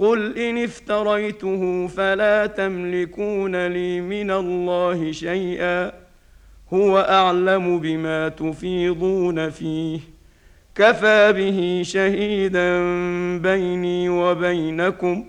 [0.00, 5.92] قل ان افتريته فلا تملكون لي من الله شيئا
[6.72, 10.00] هو اعلم بما تفيضون فيه
[10.74, 12.78] كفى به شهيدا
[13.38, 15.24] بيني وبينكم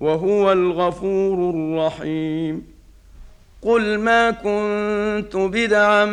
[0.00, 2.66] وهو الغفور الرحيم.
[3.62, 6.04] قل ما كنت بدعا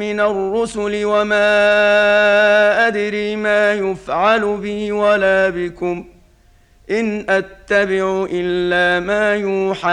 [0.00, 1.48] من الرسل وما
[2.86, 6.11] ادري ما يفعل بي ولا بكم
[7.00, 9.88] إن أتبع إلا ما يوحى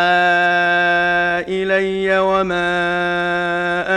[1.48, 2.70] إلي وما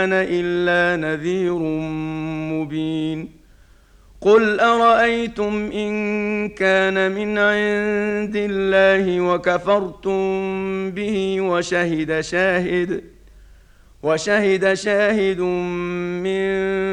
[0.03, 1.59] أنا إلا نذير
[2.53, 3.43] مبين.
[4.21, 10.21] قل أرأيتم إن كان من عند الله وكفرتم
[10.91, 13.03] به وشهد شاهد
[14.03, 16.43] وشهد شاهد من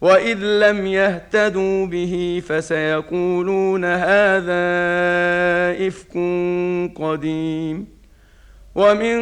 [0.00, 4.66] واذ لم يهتدوا به فسيقولون هذا
[5.88, 6.12] افك
[7.00, 7.86] قديم
[8.74, 9.18] ومن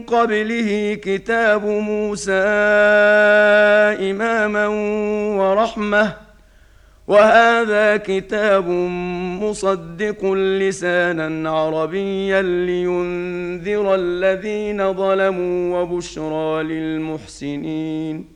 [0.00, 2.32] قبله كتاب موسى
[4.10, 4.66] اماما
[5.38, 6.14] ورحمه
[7.08, 8.68] وهذا كتاب
[9.42, 18.35] مصدق لسانا عربيا لينذر الذين ظلموا وبشرى للمحسنين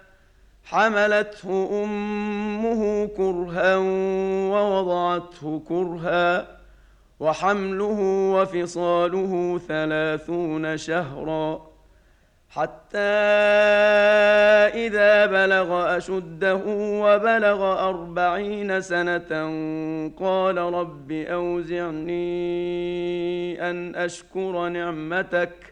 [0.71, 3.77] حملته أمه كرها
[4.51, 6.47] ووضعته كرها
[7.19, 7.99] وحمله
[8.35, 11.71] وفصاله ثلاثون شهرا
[12.49, 12.97] حتى
[14.87, 16.61] إذا بلغ أشده
[17.03, 19.31] وبلغ أربعين سنة
[20.19, 22.21] قال رب أوزعني
[23.69, 25.70] أن أشكر نعمتك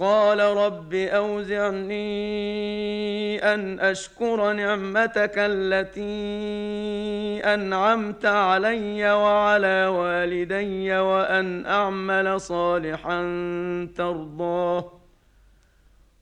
[0.00, 2.00] قال رب أوزعني
[3.54, 6.00] أن أشكر نعمتك التي
[7.44, 13.20] أنعمت علي وعلى والدي وأن أعمل صالحا
[13.96, 14.92] ترضاه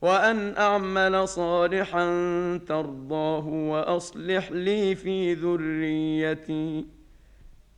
[0.01, 2.07] وأن أعمل صالحا
[2.67, 6.85] ترضاه وأصلح لي في ذريتي.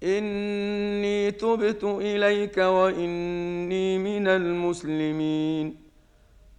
[0.04, 5.91] إني تبت إليك وإني من المسلمين.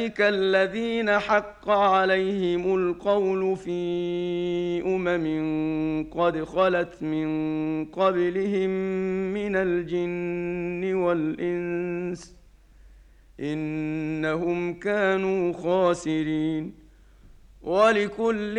[0.00, 7.28] اولئك الذين حق عليهم القول في امم قد خلت من
[7.84, 8.70] قبلهم
[9.34, 12.36] من الجن والانس
[13.40, 16.74] انهم كانوا خاسرين
[17.62, 18.54] ولكل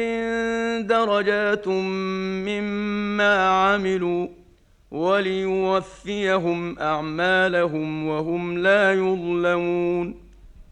[0.88, 1.68] درجات
[2.48, 4.28] مما عملوا
[4.92, 10.21] وليوفيهم اعمالهم وهم لا يظلمون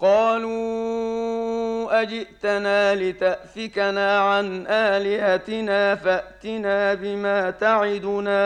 [0.00, 8.38] قالوا أجئتنا لتأفكنا عن آلهتنا فأتنا بما تعدنا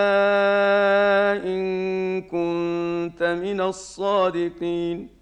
[1.32, 5.21] إن كنت من الصادقين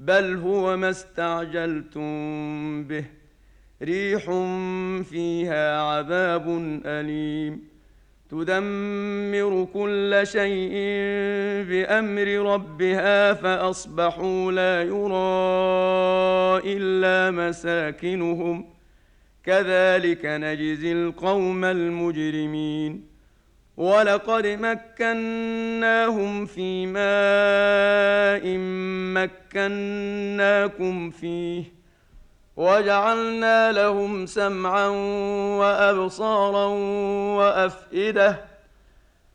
[0.00, 2.04] بل هو ما استعجلتم
[2.84, 3.04] به.
[3.82, 4.24] ريح
[5.10, 6.48] فيها عذاب
[6.86, 7.60] أليم.
[8.30, 10.72] تدمر كل شيء
[11.68, 15.40] بأمر ربها فأصبحوا لا يرى
[16.76, 18.66] إلا مساكنهم.
[19.44, 23.09] كذلك نجزي القوم المجرمين.
[23.80, 28.56] ولقد مكناهم في ماء
[29.16, 31.64] مكناكم فيه
[32.56, 34.86] وجعلنا لهم سمعا
[35.58, 36.66] وأبصارا
[37.36, 38.44] وأفئدة